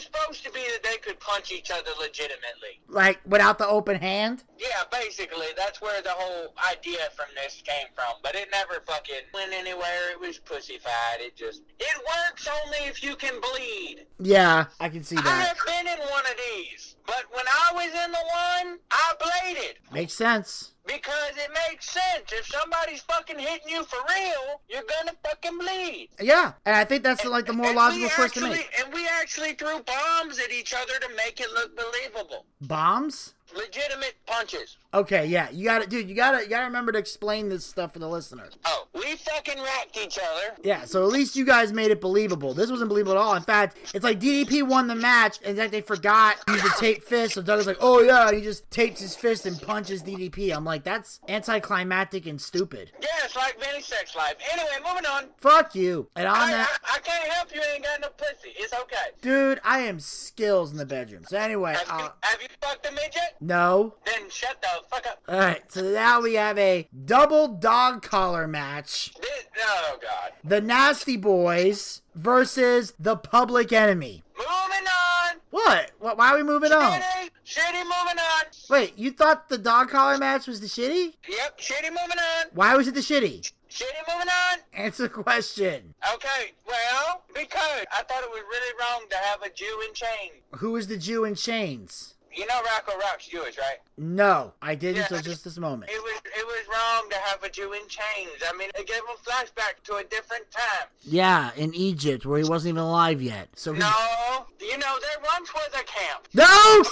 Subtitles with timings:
[0.00, 2.80] Was supposed to be that they could punch each other legitimately.
[2.88, 4.44] Like without the open hand?
[4.58, 8.14] Yeah, basically, that's where the whole idea from this came from.
[8.22, 10.12] But it never fucking went anywhere.
[10.12, 11.18] It was pussified.
[11.18, 14.06] It just it works only if you can bleed.
[14.18, 15.26] Yeah, I can see that.
[15.26, 19.12] I have been in one of these, but when I was in the one, I
[19.20, 19.76] bladed.
[19.92, 20.72] Makes sense.
[20.86, 22.32] Because it makes sense.
[22.32, 26.08] If somebody's fucking hitting you for real, you're gonna fucking bleed.
[26.20, 28.70] Yeah, and I think that's like the more logical choice to make.
[28.82, 32.46] And we actually threw bombs at each other to make it look believable.
[32.60, 33.34] Bombs?
[33.54, 34.76] Legitimate punches.
[34.92, 36.08] Okay, yeah, you got to dude.
[36.08, 38.54] You gotta, you gotta remember to explain this stuff for the listeners.
[38.64, 40.56] Oh, we fucking racked each other.
[40.64, 42.54] Yeah, so at least you guys made it believable.
[42.54, 43.34] This wasn't believable at all.
[43.36, 46.74] In fact, it's like DDP won the match, and like they forgot to use the
[46.80, 47.34] tape fist.
[47.34, 50.54] So Doug is like, "Oh yeah," and he just tapes his fist and punches DDP.
[50.54, 52.90] I'm like, that's anticlimactic and stupid.
[53.00, 54.34] Yeah, it's like Vinny Sex Life.
[54.52, 55.26] Anyway, moving on.
[55.36, 56.08] Fuck you.
[56.16, 57.60] And on I, that, I, I can't help you.
[57.72, 58.54] Ain't got no pussy.
[58.56, 58.96] It's okay.
[59.22, 61.22] dude, I am skills in the bedroom.
[61.28, 63.36] So anyway, Have, you, uh, have you fucked a midget?
[63.40, 63.94] No.
[64.04, 65.22] Then shut the fuck up.
[65.28, 69.12] All right, so now we have a double dog collar match.
[69.20, 70.32] This, oh God.
[70.44, 74.22] The Nasty Boys versus the Public Enemy.
[74.36, 75.36] Moving on.
[75.50, 75.90] What?
[75.98, 76.18] What?
[76.18, 77.00] Why are we moving on?
[77.00, 77.30] Shitty.
[77.44, 77.82] Shitty.
[77.82, 78.44] Moving on.
[78.68, 81.14] Wait, you thought the dog collar match was the shitty?
[81.28, 81.58] Yep.
[81.58, 81.88] Shitty.
[81.88, 82.46] Moving on.
[82.52, 83.52] Why was it the shitty?
[83.68, 84.12] Shitty.
[84.12, 84.58] Moving on.
[84.72, 85.94] Answer the question.
[86.14, 86.52] Okay.
[86.66, 90.42] Well, because I thought it was really wrong to have a Jew in chains.
[90.56, 92.14] Who is the Jew in chains?
[92.34, 93.78] You know Rocco Rock's Jewish, right?
[93.98, 95.02] No, I didn't Yeah.
[95.02, 95.90] until just this moment.
[95.90, 98.42] It was it was wrong to have a Jew in chains.
[98.48, 100.86] I mean, it gave him flashback to a different time.
[101.02, 103.48] Yeah, in Egypt, where he wasn't even alive yet.
[103.56, 103.80] So he...
[103.80, 106.28] No, you know there once was a camp.
[106.34, 106.84] No!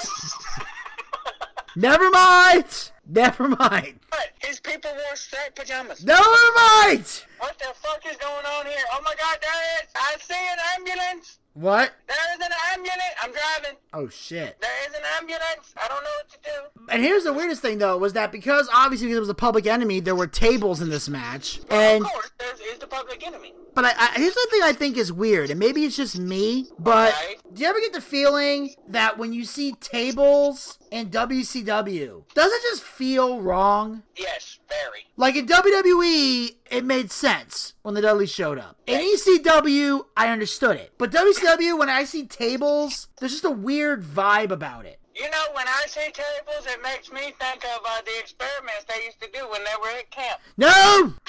[1.77, 2.91] Never mind!
[3.07, 4.01] Never mind!
[4.11, 6.05] But his people wore striped pajamas.
[6.05, 6.21] Never
[6.57, 7.07] mind!
[7.39, 8.85] What the fuck is going on here?
[8.93, 9.89] Oh my God, there is!
[9.95, 11.39] I see an ambulance.
[11.59, 11.93] What?
[12.07, 13.03] There is an ambulance.
[13.21, 13.79] I'm driving.
[13.93, 14.61] Oh shit.
[14.61, 15.75] There is an ambulance.
[15.77, 16.93] I don't know what to do.
[16.93, 19.67] And here's the weirdest thing though, was that because obviously because it was a public
[19.67, 21.59] enemy, there were tables in this match.
[21.69, 23.53] And of course, there's is the public enemy.
[23.75, 26.67] But I, I, here's the thing I think is weird, and maybe it's just me,
[26.79, 27.37] but Okay.
[27.53, 32.63] do you ever get the feeling that when you see tables in WCW, does it
[32.63, 34.03] just feel wrong?
[34.17, 35.07] Yes, very.
[35.17, 38.77] Like in WWE, it made sense when the Dudleys showed up.
[38.87, 40.93] In ECW, I understood it.
[40.99, 44.99] But WCW, when I see tables, there's just a weird vibe about it.
[45.15, 49.05] You know, when I see tables, it makes me think of uh, the experiments they
[49.05, 50.41] used to do when they were at camp.
[50.57, 51.13] No!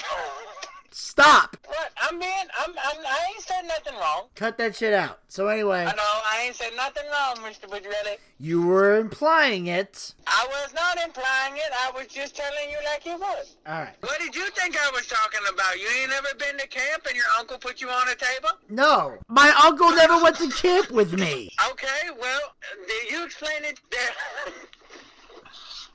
[0.92, 1.56] Stop!
[1.66, 1.92] What?
[2.02, 2.30] I'm being,
[2.60, 4.26] I'm, I'm, I ain't said nothing wrong.
[4.34, 5.20] Cut that shit out.
[5.28, 7.68] So anyway, I know, I ain't said nothing wrong, Mr.
[7.70, 8.16] Budrelli.
[8.38, 10.14] you were implying it.
[10.26, 11.70] I was not implying it.
[11.86, 13.56] I was just telling you like you was.
[13.68, 13.94] Alright.
[14.00, 15.78] What did you think I was talking about?
[15.80, 18.50] You ain't never been to camp and your uncle put you on a table?
[18.68, 19.16] No.
[19.28, 21.50] My uncle never went to camp with me.
[21.70, 22.40] Okay, well,
[22.88, 24.10] did you explain it there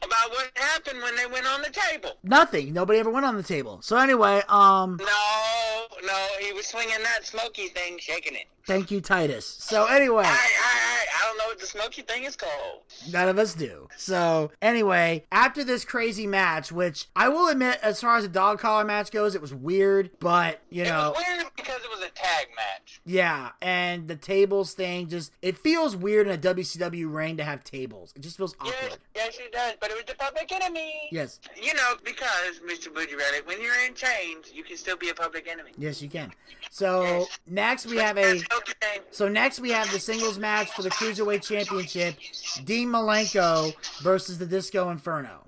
[0.05, 2.12] about what happened when they went on the table?
[2.24, 2.74] Nothing.
[2.74, 3.79] Nobody ever went on the table.
[3.81, 8.47] So anyway, um, No, no, he was swinging that smoky thing, shaking it.
[8.67, 9.45] Thank you, Titus.
[9.45, 12.81] So anyway, I, I, I, don't know what the smoky thing is called.
[13.12, 13.88] none of us do.
[13.98, 18.60] So anyway, after this crazy match, which I will admit, as far as the dog
[18.60, 22.00] collar match goes, it was weird, but you It know, was weird because it was
[22.01, 23.01] a tag match.
[23.05, 23.51] yeah.
[23.62, 28.13] And the tables thing just it feels weird in a WCW ring to have tables.
[28.15, 29.00] It just feels Yes, awkward.
[29.15, 31.10] yes, yes it does, but it was the public enemy.
[31.12, 32.88] Yes, You know, because, Mr.
[32.93, 35.72] Budrelli, when you're in chains, you can still be a public enemy.
[35.77, 36.31] yes, you can.
[36.69, 38.41] So next we have a.
[38.57, 39.01] Okay.
[39.12, 42.15] So next we have the singles match for the Cruiserweight Championship,
[42.63, 45.41] Dean Malenko versus the Disco Inferno.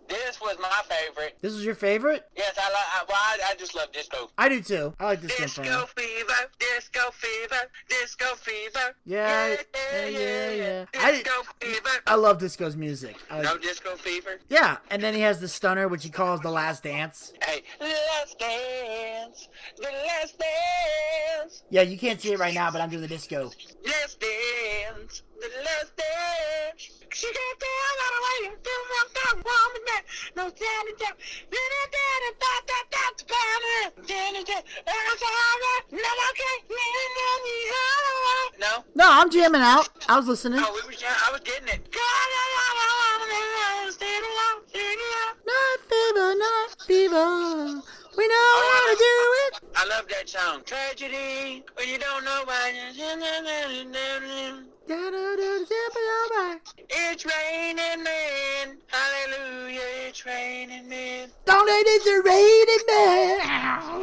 [0.48, 1.38] This was my favorite.
[1.42, 2.24] This was your favorite?
[2.38, 2.78] Yes, I like.
[2.78, 4.30] I, well, I, I just love disco.
[4.38, 4.94] I do too.
[5.00, 5.86] I like Disco Disco Inferno.
[5.88, 8.96] fever, disco fever, disco fever.
[9.06, 10.86] Yeah, yeah, yeah, yeah.
[11.00, 11.90] I Disco fever.
[12.08, 13.18] I love Disco's music.
[13.30, 14.40] I No disco fever.
[14.50, 17.34] yeah, and then he has the stunner, which he calls the last dance.
[17.44, 22.90] Hey, last dance, the last dance, Yeah, you can't see it right now, but I'm
[22.90, 23.52] doing the disco.
[23.86, 26.92] last dance, the last dance.
[27.14, 30.04] She got the hell out of the way and feel like that woman that
[30.38, 30.46] no.
[30.46, 30.54] No.
[38.60, 38.84] No?
[38.96, 39.90] No, I'm jamming out.
[40.08, 40.60] I was listening.
[40.62, 41.88] Oh, we was, I was getting it.
[45.46, 47.97] Not fever, not fever.
[48.18, 49.62] We know how to do it.
[49.76, 50.64] I love that song.
[50.66, 52.74] Tragedy, when you don't know why.
[56.90, 58.78] It's raining men.
[58.88, 61.30] Hallelujah, it's raining men.
[61.46, 63.40] Don't it, it's raining man.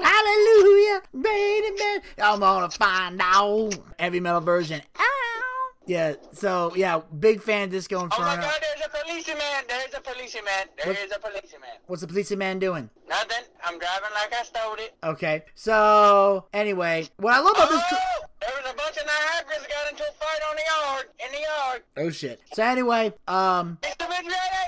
[0.03, 2.01] Hallelujah, raining man.
[2.23, 3.77] I'm gonna find out.
[3.99, 4.81] Every metal version.
[4.99, 5.71] Ow.
[5.87, 6.15] Yeah.
[6.33, 9.65] So yeah, big fan of Disco Oh my God, there's policeman.
[9.69, 10.65] There's a policeman.
[10.77, 11.71] There What- is a policeman.
[11.87, 12.91] What's the police man doing?
[13.09, 13.45] Nothing.
[13.65, 14.95] I'm driving like I stole it.
[15.03, 15.45] Okay.
[15.55, 17.83] So anyway, what I love about this.
[17.93, 21.07] Oh, there was a bunch of Niagaras got into a fight on the yard.
[21.25, 21.83] In the yard.
[21.97, 22.41] Oh shit.
[22.55, 23.79] So anyway, um.
[23.83, 24.05] It's the.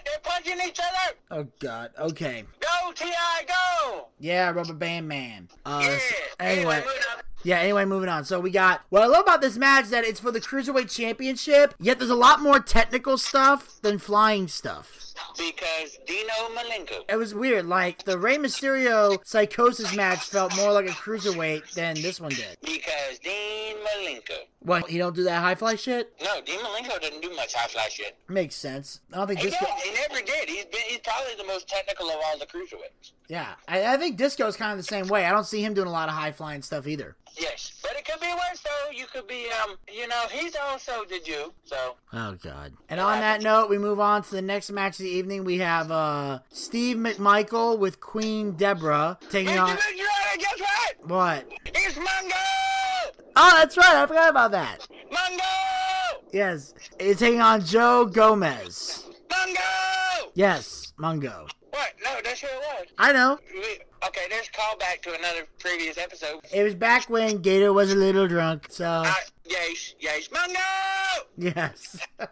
[0.04, 1.16] They're punching each other.
[1.30, 1.90] Oh god.
[1.98, 2.44] Okay.
[2.60, 3.44] Go, T.I.
[3.46, 4.08] Go.
[4.18, 5.48] Yeah, Rubber Band Man.
[5.64, 5.98] Uh, yeah.
[5.98, 6.82] so- anyway.
[6.84, 7.22] on.
[7.46, 8.24] Yeah, anyway, moving on.
[8.24, 10.92] So we got what I love about this match is that it's for the Cruiserweight
[10.92, 15.14] Championship, yet there's a lot more technical stuff than flying stuff.
[15.38, 17.04] Because Dean Malenko.
[17.08, 17.66] It was weird.
[17.66, 22.58] Like the Rey Mysterio Psychosis match felt more like a cruiserweight than this one did.
[22.62, 24.38] Because Dean Malenko.
[24.66, 24.90] What?
[24.90, 26.12] he don't do that high fly shit?
[26.22, 28.16] No, Dean Malenko doesn't do much high fly shit.
[28.28, 29.00] Makes sense.
[29.12, 29.64] I don't think He, Disco.
[29.64, 29.82] does.
[29.82, 30.48] he never did.
[30.48, 33.12] He's been, he's probably the most technical of all the cruiserweights.
[33.28, 35.24] Yeah, I, I think is kind of the same way.
[35.24, 37.16] I don't see him doing a lot of high flying stuff either.
[37.38, 38.90] Yes, but it could be worse though.
[38.90, 41.52] You could be, um, you know, he's also the Jew.
[41.64, 42.72] So Oh god.
[42.88, 45.44] And on that note, we move on to the next match of the evening.
[45.44, 49.76] We have uh Steve McMichael with Queen Deborah taking on
[50.38, 51.08] guess what?
[51.08, 51.52] what?
[51.66, 52.75] It's Mungo.
[53.36, 53.96] Oh, that's right.
[53.96, 54.86] I forgot about that.
[55.12, 56.22] Mungo.
[56.32, 59.04] Yes, it's taking on Joe Gomez.
[59.30, 60.30] Mungo.
[60.34, 61.46] Yes, Mungo.
[61.70, 61.92] What?
[62.02, 62.86] No, that's who it was.
[62.98, 63.38] I know.
[63.54, 66.40] We- Okay, there's a callback to another previous episode.
[66.52, 68.66] It was back when Gator was a little drunk.
[68.70, 69.12] So Uh,
[69.44, 70.60] yes, yes, Mungo.
[71.36, 71.98] Yes.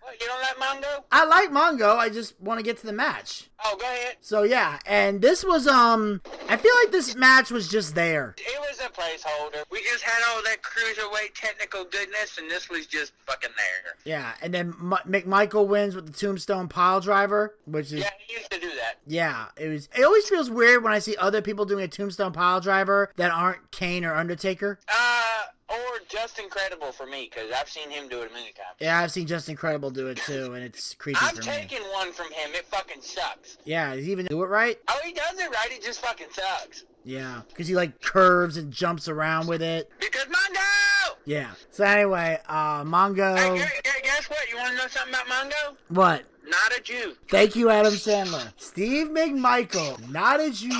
[0.00, 1.04] What, you don't like Mungo?
[1.12, 1.96] I like Mongo.
[1.96, 3.50] I just want to get to the match.
[3.62, 4.16] Oh, go ahead.
[4.22, 8.34] So yeah, and this was um I feel like this match was just there.
[8.38, 9.64] It was a placeholder.
[9.70, 13.94] We just had all that cruiserweight technical goodness, and this was just fucking there.
[14.04, 18.32] Yeah, and then M- McMichael wins with the Tombstone Pile Driver, which is Yeah, he
[18.34, 19.00] used to do that.
[19.06, 19.90] yeah, it was.
[19.94, 23.30] It always feels weird when I see other people doing a Tombstone Pile Driver that
[23.30, 24.78] aren't Kane or Undertaker.
[24.88, 28.76] Uh, or Justin Credible for me, because I've seen him do it a million times.
[28.80, 31.42] Yeah, I've seen Justin Credible do it too, and it's creepy I've for me.
[31.46, 32.50] taken one from him.
[32.54, 33.58] It fucking sucks.
[33.64, 34.78] Yeah, does he even do it right?
[34.88, 35.68] Oh, he does it right.
[35.70, 36.84] It just fucking sucks.
[37.04, 39.90] Yeah, because he like curves and jumps around with it.
[40.00, 41.14] Because Mongo!
[41.24, 41.50] Yeah.
[41.70, 43.36] So anyway, uh, Mongo.
[43.36, 44.50] Hey, gu- gu- guess what?
[44.50, 45.76] You want to know something about Mongo?
[45.88, 46.24] What?
[46.46, 47.14] Not a Jew.
[47.28, 48.52] Thank you, Adam Sandler.
[48.56, 50.70] Steve McMichael, not a Jew.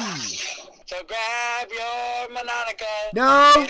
[0.88, 2.87] So grab your Monica.
[3.12, 3.66] No,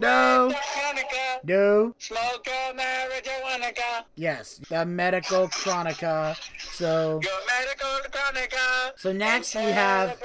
[0.00, 0.52] No.
[0.52, 1.44] Hanukkah.
[1.44, 1.94] no.
[2.00, 3.72] Smoke a marijuana.
[4.16, 6.36] Yes, the medical chronica.
[6.72, 8.92] So, Your medical Hanukkah.
[8.96, 10.20] so next we have.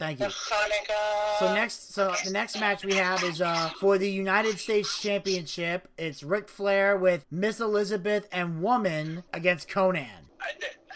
[0.00, 0.30] Thank you.
[1.38, 5.86] So next, so the next match we have is uh for the United States Championship.
[5.98, 10.26] It's Ric Flair with Miss Elizabeth and Woman against Konnan.
[10.40, 10.50] I,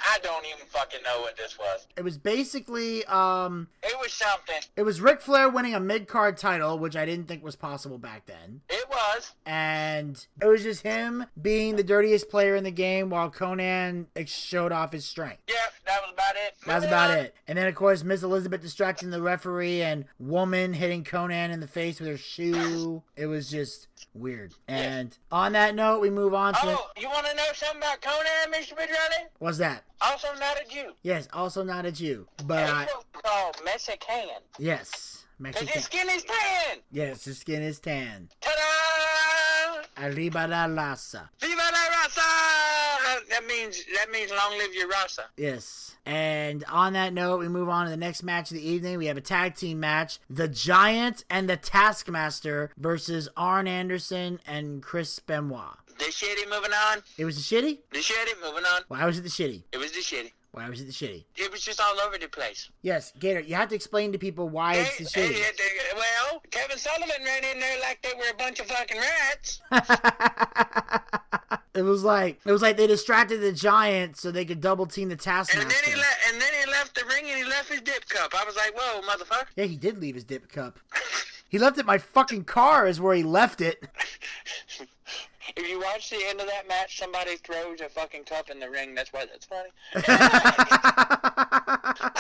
[0.07, 1.87] I don't even fucking know what this was.
[1.97, 4.57] It was basically um It was something.
[4.77, 7.99] it was Ric Flair winning a mid card title, which I didn't think was possible
[7.99, 8.61] back then.
[8.69, 9.33] It was.
[9.47, 14.73] and it was just him being the dirtiest player in the game while Konnan showed
[14.73, 15.43] off his strength.
[15.49, 16.55] Yep, that was about it.
[16.67, 17.35] That's Moving about it.
[17.47, 21.67] And then, of course, Miss Elizabeth distracting the referee and woman hitting Konnan in the
[21.69, 23.03] face with her shoe.
[23.17, 24.55] It was just weird.
[24.69, 26.61] And on that note, we move on to.
[26.65, 28.75] Oh, you want to know something about Konnan, Mr.
[28.75, 29.27] Pedrelli?
[29.39, 29.85] What's that?
[30.01, 30.93] Also not a Jew.
[31.03, 32.27] Yes, also not a Jew.
[32.47, 34.29] But, I, called Mexican.
[34.59, 36.79] yes, Because his skin is tan.
[36.91, 38.29] Yes, his skin is tan.
[38.41, 39.34] Ta-da!
[39.97, 41.29] Arriba la raza.
[41.41, 43.29] Viva la raza!
[43.31, 45.25] That means, that means long live your raza.
[45.37, 45.97] Yes.
[46.05, 48.99] And on that note, we move on to the next match of the evening.
[48.99, 50.19] We have a tag team match.
[50.29, 55.77] The Giant and the Taskmaster versus Arn Anderson and Chris Benoit.
[55.99, 56.99] The shitty moving on.
[57.17, 57.79] It was the shitty?
[57.93, 58.83] The shitty moving on.
[58.89, 59.63] Why was it the shitty?
[59.73, 60.33] It was the shitty.
[60.55, 61.25] Why was it the shitty?
[61.35, 62.71] It was just all over the place.
[62.81, 65.33] Yes, Gator, you have to explain to people why it's the shitty.
[65.33, 68.97] hey, hey, well, Kevin Sullivan ran in there like they were a bunch of fucking
[68.97, 69.61] rats.
[71.75, 75.09] it was like it was like they distracted the Giant so they could double team
[75.09, 75.61] the taskmaster.
[75.61, 76.19] And then he left.
[76.33, 78.33] And then he left the ring and he left his dip cup.
[78.41, 80.79] I was like, "Whoa, motherfucker!" yeah, he did leave his dip cup.
[81.49, 83.87] He left it my fucking car is where he left it.
[85.57, 88.69] If you watch the end of that match, somebody throws a fucking cup in the
[88.69, 88.95] ring.
[88.95, 89.69] That's why that's funny.
[89.95, 90.01] I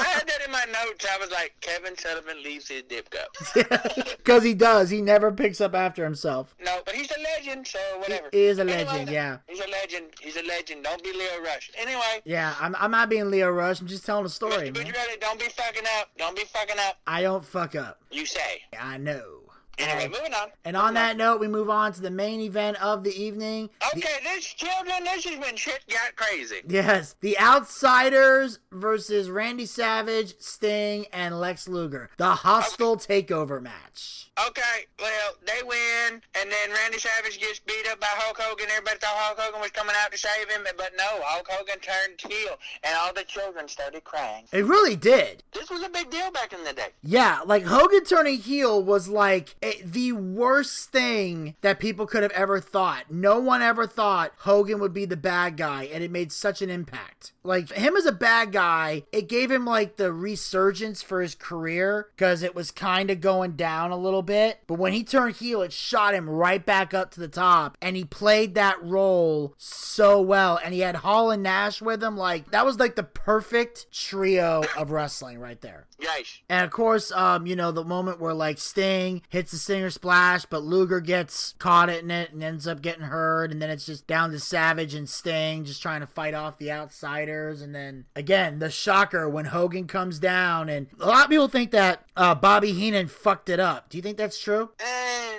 [0.06, 1.04] had that in my notes.
[1.12, 3.36] I was like, Kevin Sullivan leaves his dip cup.
[4.24, 4.88] Because he does.
[4.88, 6.54] He never picks up after himself.
[6.64, 8.28] No, but he's a legend, so whatever.
[8.32, 9.38] He is a Anyway, legend, yeah.
[9.46, 10.06] He's a legend.
[10.20, 10.84] He's a legend.
[10.84, 11.70] Don't be Leo Rush.
[11.76, 13.80] Anyway, Yeah, I'm, I'm not being Leo Rush.
[13.80, 14.78] I'm just telling a story, Mr.
[14.78, 14.86] man.
[14.86, 16.08] Pedrelli, don't be fucking up.
[16.16, 16.96] Don't be fucking up.
[17.06, 18.00] I don't fuck up.
[18.10, 18.62] You say.
[18.80, 19.40] I know.
[19.78, 20.48] Anyway, moving on.
[20.64, 23.70] And on that note, we move on to the main event of the evening.
[23.92, 26.62] The- Okay, this children, this is when shit got crazy.
[26.68, 32.10] Yes, the Outsiders versus Randy Savage, Sting, and Lex Luger.
[32.16, 34.30] The hostile takeover match.
[34.48, 38.66] Okay, well, they win, and then Randy Savage gets beat up by Hulk Hogan.
[38.68, 42.20] Everybody thought Hulk Hogan was coming out to save him, but no, Hulk Hogan turned
[42.20, 44.44] heel, and all the children started crying.
[44.52, 45.44] It really did.
[45.52, 46.88] This was a big deal back in the day.
[47.04, 52.32] Yeah, like Hogan turning heel was like a, the worst thing that people could have
[52.32, 53.10] ever thought.
[53.10, 56.70] No one ever thought Hogan would be the bad guy, and it made such an
[56.70, 57.32] impact.
[57.42, 62.08] Like him as a bad guy, it gave him like the resurgence for his career
[62.14, 64.60] because it was kind of going down a little bit.
[64.66, 67.96] But when he turned heel, it shot him right back up to the top, and
[67.96, 70.60] he played that role so well.
[70.62, 72.16] And he had Hall and Nash with him.
[72.16, 75.86] Like that was like the perfect trio of wrestling right there.
[75.98, 76.40] Yes.
[76.48, 80.44] And of course, um, you know, the moment where like Sting hits the Stinger splash,
[80.44, 84.06] but Luger gets caught in it and ends up getting hurt, and then it's just
[84.06, 87.62] down to Savage and Sting just trying to fight off the outsiders.
[87.62, 91.70] And then again, the shocker when Hogan comes down, and a lot of people think
[91.70, 93.88] that uh, Bobby Heenan fucked it up.
[93.88, 94.70] Do you think that's true?
[94.80, 95.38] Eh,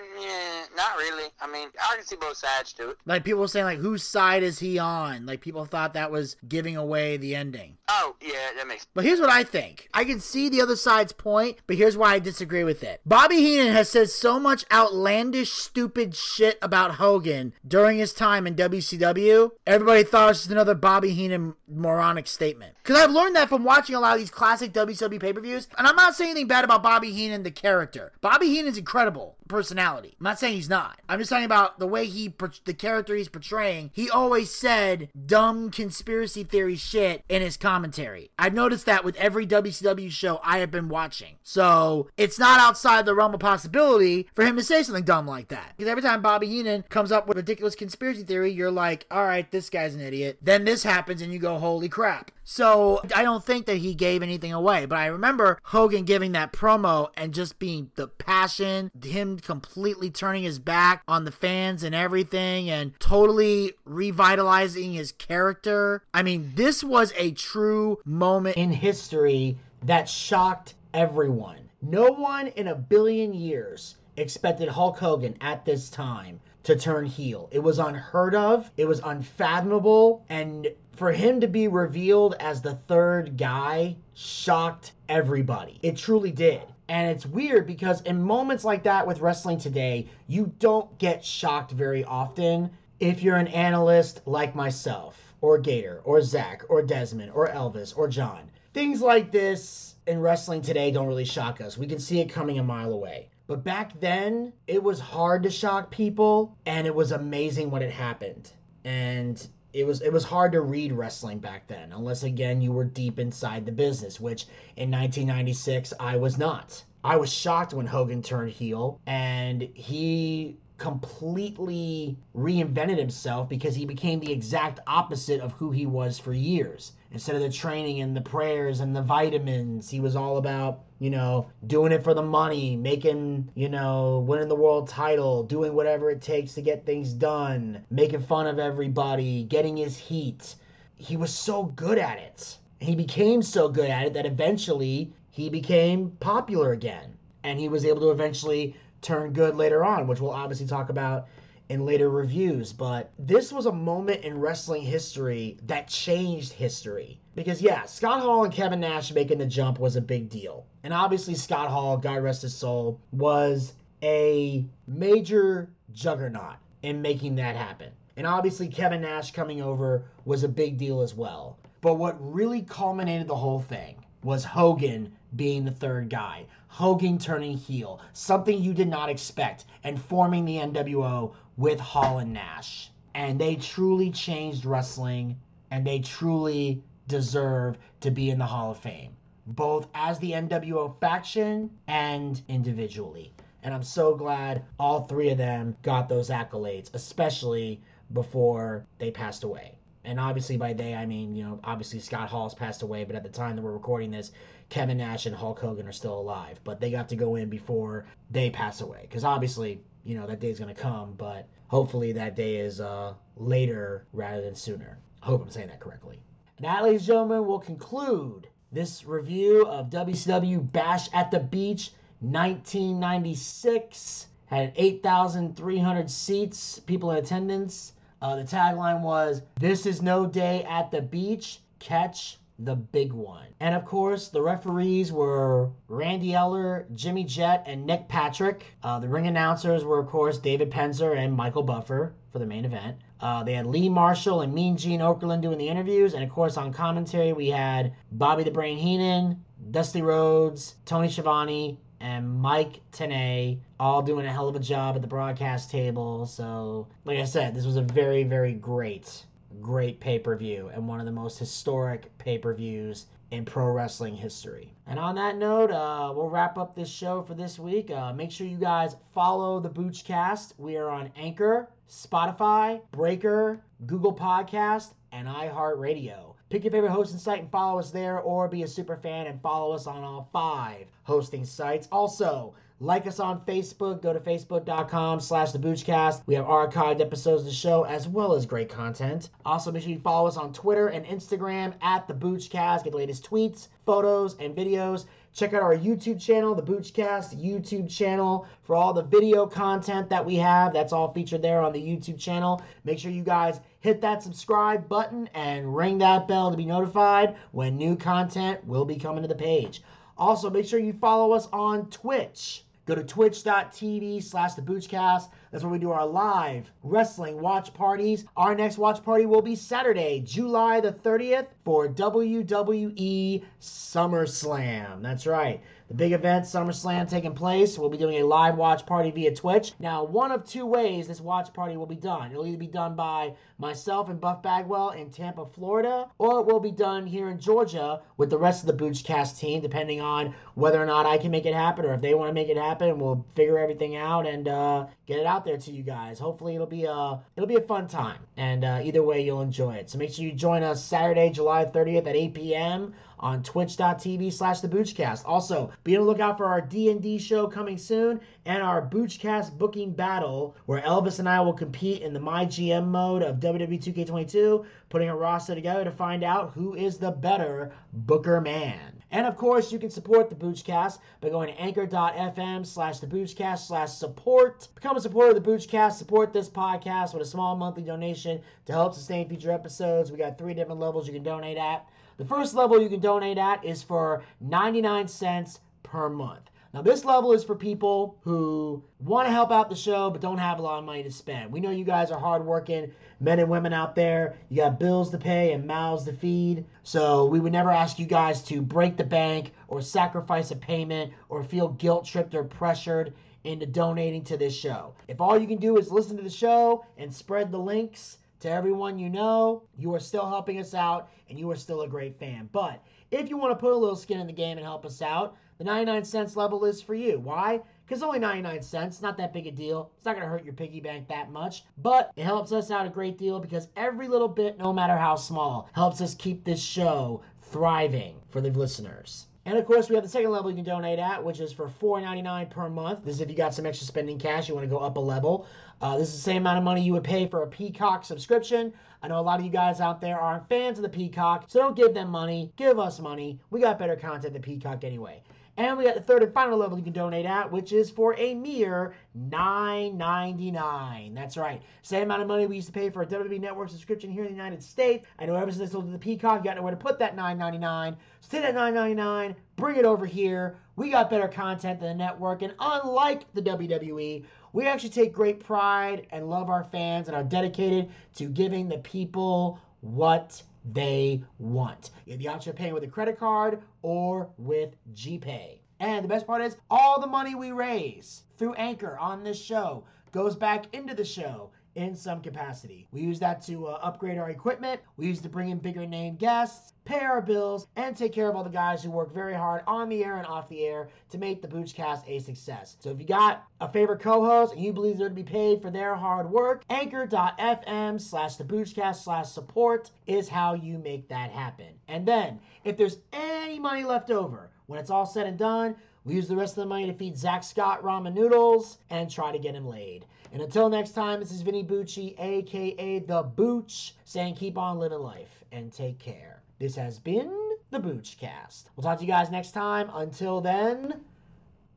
[0.76, 1.30] not really.
[1.40, 2.98] I mean, I can see both sides to it.
[3.06, 5.26] Like people saying, like whose side is he on?
[5.26, 7.78] Like people thought that was giving away the ending.
[7.88, 9.90] Oh, yeah, that makes But here's what I think.
[9.94, 13.02] I can see the other side's point, but here's why I disagree with it.
[13.06, 18.56] Bobby Heenan has said so much outlandish, stupid shit about Hogan during his time in
[18.56, 19.52] WCW.
[19.68, 22.76] Everybody thought it was just another Bobby Heenan moronic statement.
[22.84, 25.68] Because I've learned that from watching a lot of these classic WCW pay per views.
[25.78, 28.14] And I'm not saying anything bad about Bobby Heenan, the character.
[28.22, 30.16] Bobby Heenan's incredible personality.
[30.20, 31.00] I'm not saying he's not.
[31.08, 32.34] I'm just talking about the way he,
[32.66, 33.92] the character he's portraying.
[33.94, 38.32] He always said dumb conspiracy theory shit in his commentary.
[38.38, 41.36] I've noticed that with every WCW show I have been watching.
[41.44, 45.50] So it's not outside the realm of possibility for him to say something dumb like
[45.50, 45.74] that.
[45.78, 49.50] Because every time Bobby Heenan comes up with ridiculous conspiracy theory, you're like, all right,
[49.52, 50.40] this guy's an idiot.
[50.42, 52.32] Then this happens and you go, holy crap.
[52.46, 56.54] So I don't think that he gave anything away, but I remember Hogan giving that
[56.54, 61.96] promo and just being the passion, him completely turning his back on the fans and
[61.96, 66.04] everything and totally revitalizing his character.
[66.14, 71.60] I mean, this was a true moment in history that shocked everyone.
[71.82, 77.48] No one in a billion years expected Hulk Hogan at this time to turn heel.
[77.52, 82.74] It was unheard of, it was unfathomable, and for him to be revealed as the
[82.74, 85.80] third guy shocked everybody.
[85.84, 86.64] It truly did.
[86.88, 91.72] And it's weird because in moments like that with wrestling today, you don't get shocked
[91.72, 92.70] very often
[93.00, 98.08] if you're an analyst like myself, or Gator, or Zach, or Desmond, or Elvis, or
[98.08, 98.50] John.
[98.74, 101.78] Things like this in wrestling today don't really shock us.
[101.78, 103.30] We can see it coming a mile away.
[103.48, 107.92] But back then, it was hard to shock people, and it was amazing when it
[107.92, 108.52] happened.
[108.84, 112.86] And it was it was hard to read wrestling back then, unless again you were
[112.86, 114.46] deep inside the business, which
[114.78, 116.82] in 1996 I was not.
[117.04, 124.20] I was shocked when Hogan turned heel, and he completely reinvented himself because he became
[124.20, 126.92] the exact opposite of who he was for years.
[127.12, 131.10] Instead of the training and the prayers and the vitamins, he was all about, you
[131.10, 136.10] know, doing it for the money, making, you know, winning the world title, doing whatever
[136.10, 140.56] it takes to get things done, making fun of everybody, getting his heat.
[140.98, 142.58] He was so good at it.
[142.80, 147.18] He became so good at it that eventually he became popular again.
[147.44, 148.76] And he was able to eventually
[149.06, 151.28] turn good later on, which we'll obviously talk about
[151.70, 152.74] in later reviews.
[152.74, 157.20] But this was a moment in wrestling history that changed history.
[157.36, 160.66] Because, yeah, Scott Hall and Kevin Nash making the jump was a big deal.
[160.84, 167.56] And obviously, Scott Hall, God rest his soul, was a major juggernaut in making that
[167.56, 167.92] happen.
[168.18, 171.58] And obviously, Kevin Nash coming over was a big deal as well.
[171.82, 176.48] But what really culminated the whole thing was Hogan being the third guy.
[176.68, 182.34] Hogan turning heel, something you did not expect, and forming the NWO with Hall and
[182.34, 182.90] Nash.
[183.14, 188.80] And they truly changed wrestling, and they truly deserve to be in the Hall of
[188.80, 193.32] Fame, both as the NWO faction and individually.
[193.62, 197.80] And I'm so glad all three of them got those accolades, especially
[198.12, 199.78] before they passed away.
[200.06, 203.24] And obviously, by they, I mean, you know, obviously Scott Hall's passed away, but at
[203.24, 204.32] the time that we're recording this,
[204.70, 206.60] Kevin Nash and Hulk Hogan are still alive.
[206.64, 209.02] But they got to go in before they pass away.
[209.02, 213.14] Because obviously, you know, that day is to come, but hopefully that day is uh,
[213.36, 215.00] later rather than sooner.
[215.24, 216.20] I hope I'm saying that correctly.
[216.60, 224.28] That, ladies and gentlemen, will conclude this review of WCW Bash at the Beach 1996.
[224.46, 227.94] Had 8,300 seats, people in attendance.
[228.22, 233.48] Uh, the tagline was, This is no day at the beach, catch the big one.
[233.60, 238.66] And of course, the referees were Randy Eller, Jimmy Jett, and Nick Patrick.
[238.82, 242.64] Uh, the ring announcers were, of course, David Penzer and Michael Buffer for the main
[242.64, 242.98] event.
[243.20, 246.14] Uh, they had Lee Marshall and Mean Gene Okerlund doing the interviews.
[246.14, 251.78] And of course, on commentary, we had Bobby the Brain Heenan, Dusty Rhodes, Tony Schiavone,
[252.00, 256.26] and Mike Tenay all doing a hell of a job at the broadcast table.
[256.26, 259.26] So, like I said, this was a very, very great
[259.62, 263.72] great pay per view and one of the most historic pay per views in pro
[263.72, 264.72] wrestling history.
[264.86, 267.90] And on that note, uh, we'll wrap up this show for this week.
[267.90, 270.54] Uh, make sure you guys follow the Boochcast.
[270.58, 276.35] We are on Anchor, Spotify, Breaker, Google Podcast, and iHeartRadio.
[276.56, 279.42] Pick your favorite hosting site and follow us there, or be a super fan and
[279.42, 281.90] follow us on all five hosting sites.
[281.92, 284.02] Also, like us on Facebook.
[284.02, 286.22] Go to facebook.com slash the Boochcast.
[286.28, 289.32] We have archived episodes of the show as well as great content.
[289.46, 292.86] Also, make sure you follow us on Twitter and Instagram at the Boochcast.
[292.86, 295.08] Get the latest tweets, photos, and videos.
[295.36, 300.26] Check out our YouTube channel, the Boochcast YouTube channel, for all the video content that
[300.26, 300.72] we have.
[300.72, 302.62] That's all featured there on the YouTube channel.
[302.86, 307.36] Make sure you guys hit that subscribe button and ring that bell to be notified
[307.52, 309.84] when new content will be coming to the page.
[310.18, 312.64] Also, make sure you follow us on Twitch.
[312.86, 315.28] Go to twitch.tv slash the Boochcast.
[315.56, 318.26] That's where we do our live wrestling watch parties.
[318.36, 325.02] Our next watch party will be Saturday, July the 30th for WWE SummerSlam.
[325.02, 325.62] That's right.
[325.88, 327.78] The big event, SummerSlam, taking place.
[327.78, 329.74] We'll be doing a live watch party via Twitch.
[329.80, 332.32] Now, one of two ways this watch party will be done.
[332.32, 336.60] It'll either be done by myself and Buff Bagwell in Tampa, Florida, or it will
[336.60, 340.82] be done here in Georgia with the rest of the Boochcast team, depending on whether
[340.82, 342.98] or not I can make it happen or if they want to make it happen.
[342.98, 346.18] We'll figure everything out and uh, get it out there to you guys.
[346.18, 349.76] Hopefully, it'll be a it'll be a fun time, and uh, either way, you'll enjoy
[349.76, 349.92] it.
[349.92, 352.96] So make sure you join us Saturday, July 30th at 8 p.m.
[353.20, 355.24] on twitch.tv slash the Boochcast.
[355.26, 359.92] Also, be on the lookout for our D&D show coming soon and our Boochcast booking
[359.92, 364.66] battle, where Elvis and I will compete in the My GM mode of WWE 2K22,
[364.90, 368.96] putting a roster together to find out who is the better Booker man.
[369.12, 373.68] And of course, you can support the Boochcast by going to anchor.fm slash the Boochcast
[373.68, 374.68] slash support.
[374.76, 375.94] Become a supporter of the Boochcast.
[375.94, 380.12] Support this podcast with a small monthly donation to help sustain future episodes.
[380.12, 381.88] We got three different levels you can donate at.
[382.18, 386.50] The first level you can donate at is for 99 cents per month.
[386.74, 390.40] Now, this level is for people who want to help out the show but don't
[390.40, 391.50] have a lot of money to spend.
[391.50, 394.36] We know you guys are hardworking men and women out there.
[394.50, 396.66] You got bills to pay and mouths to feed.
[396.84, 401.14] So, we would never ask you guys to break the bank or sacrifice a payment
[401.30, 403.14] or feel guilt tripped or pressured
[403.46, 404.94] into donating to this show.
[405.08, 408.52] If all you can do is listen to the show and spread the links to
[408.52, 412.20] everyone you know, you are still helping us out and you are still a great
[412.20, 412.50] fan.
[412.52, 415.02] But if you want to put a little skin in the game and help us
[415.02, 417.20] out, the 99 cents level is for you.
[417.20, 417.62] Why?
[417.86, 419.92] Because only 99 cents, not that big a deal.
[419.96, 422.86] It's not going to hurt your piggy bank that much, but it helps us out
[422.86, 426.62] a great deal because every little bit, no matter how small, helps us keep this
[426.62, 429.28] show thriving for the listeners.
[429.48, 431.70] And of course, we have the second level you can donate at, which is for
[431.70, 433.06] $4.99 per month.
[433.06, 435.00] This is if you got some extra spending cash, you want to go up a
[435.00, 435.46] level.
[435.82, 438.74] Uh, this is the same amount of money you would pay for a Peacock subscription.
[439.04, 441.60] I know a lot of you guys out there aren't fans of the Peacock, so
[441.60, 442.52] don't give them money.
[442.56, 443.40] Give us money.
[443.52, 445.22] We got better content than Peacock anyway.
[445.58, 448.14] And we got the third and final level you can donate at, which is for
[448.18, 448.94] a mere
[449.30, 451.16] $9.99.
[451.16, 451.62] That's right.
[451.82, 454.32] Same amount of money we used to pay for a WWE Network subscription here in
[454.32, 455.08] the United States.
[455.18, 457.16] I know ever since I sold to the Peacock, you got nowhere to put that
[457.16, 457.96] $9.99.
[458.20, 460.58] So take that $9.99, bring it over here.
[460.76, 462.42] We got better content than the network.
[462.42, 467.24] And unlike the WWE, we actually take great pride and love our fans and are
[467.24, 471.92] dedicated to giving the people what they want.
[472.06, 475.60] You have the option of paying with a credit card or with GPay.
[475.80, 479.84] And the best part is, all the money we raise through Anchor on this show
[480.12, 482.88] goes back into the show in some capacity.
[482.92, 486.16] We use that to uh, upgrade our equipment, we use to bring in bigger name
[486.16, 489.64] guests, pay our bills, and take care of all the guys who work very hard
[489.68, 492.78] on the air and off the air to make the Boochcast a success.
[492.80, 495.72] So if you got a favorite co-host and you believe they're to be paid for
[495.72, 501.74] their hard work, anchor.fm slash the Boochcast slash support is how you make that happen.
[501.88, 505.76] And then, if there's any money left over, when it's all said and done,
[506.06, 509.32] we use the rest of the money to feed Zach Scott ramen noodles and try
[509.32, 510.06] to get him laid.
[510.32, 515.00] And until next time, this is Vinny Bucci, aka The Booch, saying keep on living
[515.00, 516.44] life and take care.
[516.60, 517.34] This has been
[517.72, 518.66] the Boochcast.
[518.76, 519.90] We'll talk to you guys next time.
[519.94, 521.02] Until then,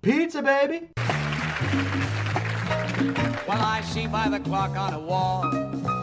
[0.02, 0.90] Pizza, baby!
[3.48, 5.87] Well, I see by the clock on the wall